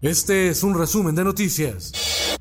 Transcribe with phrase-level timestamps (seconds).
[0.00, 1.92] Este es un resumen de noticias.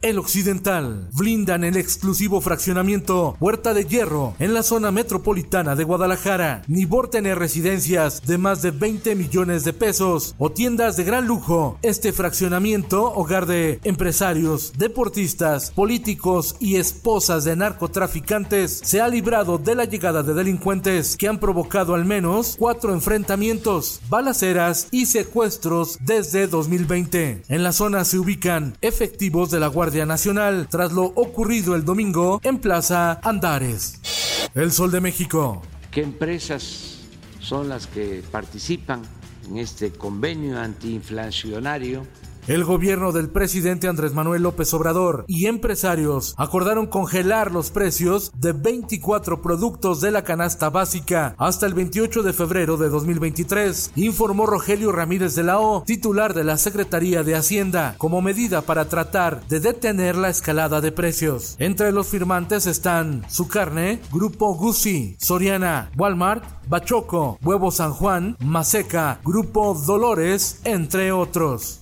[0.04, 6.62] El Occidental blindan el exclusivo fraccionamiento Puerta de Hierro en la zona metropolitana de Guadalajara.
[6.68, 11.80] Nibor tener residencias de más de 20 millones de pesos o tiendas de gran lujo.
[11.82, 19.74] Este fraccionamiento, hogar de empresarios, deportistas, políticos y esposas de narcotraficantes, se ha librado de
[19.74, 26.46] la llegada de delincuentes que han provocado al menos cuatro enfrentamientos, balaceras y secuestros desde
[26.46, 27.46] 2020.
[27.49, 32.41] En la zona se ubican efectivos de la Guardia Nacional tras lo ocurrido el domingo
[32.43, 34.49] en Plaza Andares.
[34.53, 35.62] El Sol de México.
[35.90, 36.98] ¿Qué empresas
[37.40, 39.01] son las que participan
[39.48, 42.05] en este convenio antiinflacionario?
[42.48, 48.53] El gobierno del presidente Andrés Manuel López Obrador y empresarios acordaron congelar los precios de
[48.53, 54.93] 24 productos de la canasta básica hasta el 28 de febrero de 2023, informó Rogelio
[54.93, 59.59] Ramírez de la O, titular de la Secretaría de Hacienda, como medida para tratar de
[59.59, 61.57] detener la escalada de precios.
[61.59, 69.19] Entre los firmantes están su carne, Grupo Guzzi, Soriana, Walmart, Bachoco, Huevo San Juan, Maseca,
[69.25, 71.79] Grupo Dolores, entre otros.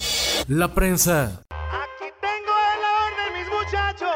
[0.47, 1.41] La prensa.
[1.49, 4.15] Aquí tengo el orden, mis muchachos,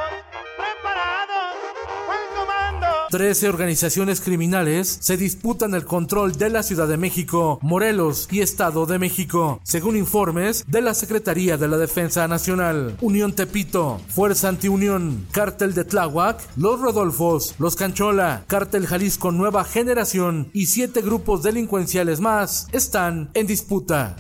[3.10, 8.86] 13 organizaciones criminales se disputan el control de la Ciudad de México, Morelos y Estado
[8.86, 12.96] de México, según informes de la Secretaría de la Defensa Nacional.
[13.02, 20.50] Unión Tepito, Fuerza Antiunión, Cártel de Tláhuac, Los Rodolfos, Los Canchola, Cártel Jalisco Nueva Generación
[20.54, 24.18] y siete grupos delincuenciales más están en disputa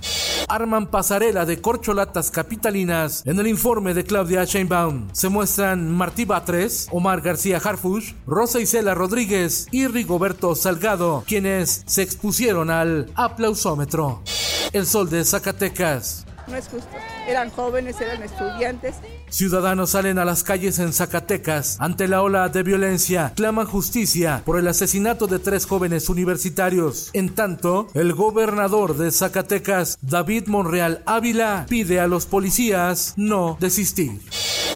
[0.50, 3.24] arman pasarela de corcholatas capitalinas.
[3.28, 8.78] En el informe de Claudia Sheinbaum se muestran Martí Batres, Omar García Harfush, Rosa Isela
[8.81, 14.23] Rodríguez y Rigoberto Salgado, quienes se expusieron al aplausómetro.
[14.72, 16.25] El sol de Zacatecas.
[16.47, 16.88] No es justo.
[17.29, 18.95] Eran jóvenes, eran estudiantes.
[19.29, 24.57] Ciudadanos salen a las calles en Zacatecas ante la ola de violencia, claman justicia por
[24.57, 27.12] el asesinato de tres jóvenes universitarios.
[27.13, 34.19] En tanto, el gobernador de Zacatecas, David Monreal Ávila, pide a los policías no desistir.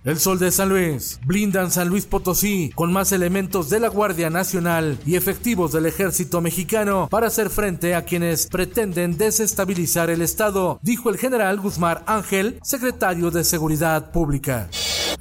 [0.04, 1.20] El Sol de San Luis.
[1.26, 6.42] Blindan San Luis Potosí con más elementos de la Guardia Nacional y efectivos del ejército
[6.42, 12.43] mexicano para hacer frente a quienes pretenden desestabilizar el Estado, dijo el general Guzmán Ángel,
[12.62, 14.70] secretario de Seguridad Pública.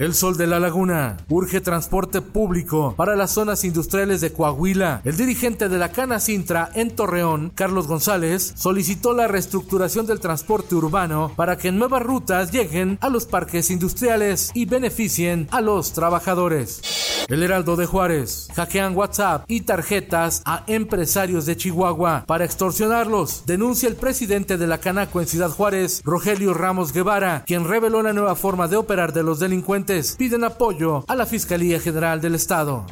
[0.02, 5.00] El Sol de la Laguna urge transporte público para las zonas industriales de Coahuila.
[5.04, 10.74] El dirigente de la Cana Sintra en Torreón, Carlos González, solicitó la reestructuración del transporte
[10.74, 16.82] urbano para que nuevas rutas lleguen a los parques industriales y beneficien a los trabajadores.
[17.28, 23.44] El Heraldo de Juárez hackean WhatsApp y tarjetas a empresarios de Chihuahua para extorsionarlos.
[23.46, 28.12] Denuncia el presidente de la Canaco en Ciudad Juárez, Rogelio Ramos Guevara, quien reveló la
[28.12, 29.91] nueva forma de operar de los delincuentes.
[30.16, 32.86] Piden apoyo a la Fiscalía General del Estado.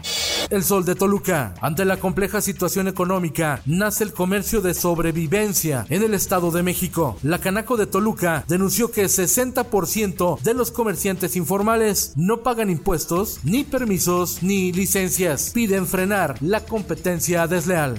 [0.51, 1.55] El Sol de Toluca.
[1.61, 7.17] Ante la compleja situación económica, nace el comercio de sobrevivencia en el Estado de México.
[7.23, 13.65] La Canaco de Toluca denunció que 60% de los comerciantes informales no pagan impuestos, ni
[13.65, 15.51] permisos, ni licencias.
[15.55, 17.99] Piden frenar la competencia desleal.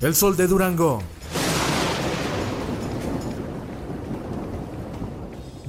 [0.00, 1.02] El Sol de Durango.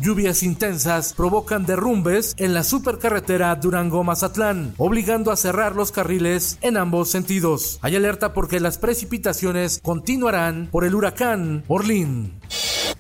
[0.06, 7.10] Lluvias intensas provocan derrumbes en la supercarretera Durango-Mazatlán, obligando a cerrar los carriles en ambos
[7.10, 7.80] sentidos.
[7.82, 12.40] Hay alerta porque las precipitaciones continuarán por el huracán Orlín.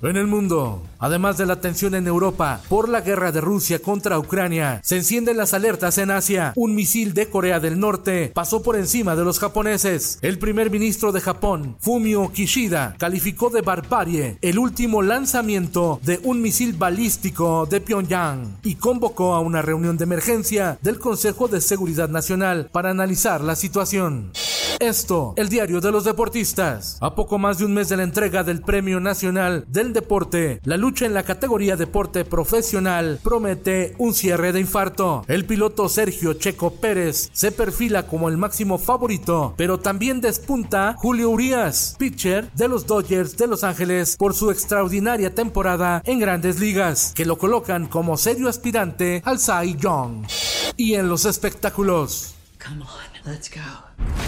[0.02, 4.20] En el mundo, además de la tensión en Europa por la guerra de Rusia contra
[4.20, 6.54] Ucrania, se encienden las alertas en Asia.
[6.56, 10.20] Un misil de Corea del Norte pasó por encima de los japoneses.
[10.22, 16.42] El primer ministro de Japón, Fumio Kishida, calificó de barbarie el último lanzamiento de un
[16.42, 22.10] misil balístico de Pyongyang y convocó a una reunión de emergencia del Consejo de Seguridad
[22.10, 24.32] Nacional para analizar la situación.
[24.80, 26.98] Esto, el diario de los deportistas.
[27.02, 30.78] A poco más de un mes de la entrega del Premio Nacional del Deporte, la
[30.78, 35.24] lucha en la categoría deporte profesional promete un cierre de infarto.
[35.28, 41.30] El piloto Sergio Checo Pérez se perfila como el máximo favorito, pero también despunta Julio
[41.30, 47.14] Urias, pitcher de los Dodgers de Los Ángeles por su extraordinaria temporada en grandes ligas,
[47.16, 50.26] que lo colocan como serio aspirante al Cy Young.
[50.76, 52.36] Y en los espectáculos.
[52.64, 54.25] Come on, let's go.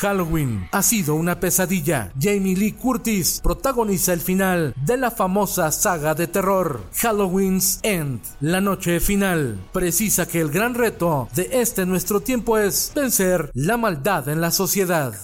[0.00, 2.10] Halloween ha sido una pesadilla.
[2.18, 8.20] Jamie Lee Curtis protagoniza el final de la famosa saga de terror Halloween's End.
[8.40, 13.76] La noche final precisa que el gran reto de este nuestro tiempo es vencer la
[13.76, 15.14] maldad en la sociedad.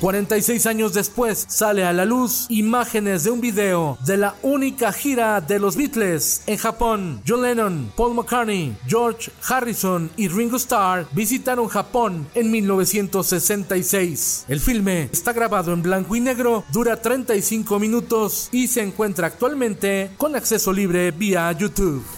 [0.00, 5.40] 46 años después sale a la luz imágenes de un video de la única gira
[5.40, 7.20] de los Beatles en Japón.
[7.26, 14.44] John Lennon, Paul McCartney, George Harrison y Ringo Starr visitaron Japón en 1966.
[14.48, 20.10] El filme está grabado en blanco y negro, dura 35 minutos y se encuentra actualmente
[20.16, 22.17] con acceso libre vía YouTube.